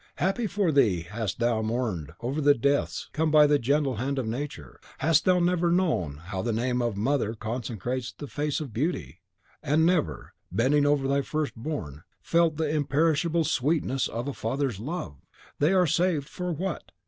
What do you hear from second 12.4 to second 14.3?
the imperishable sweetness of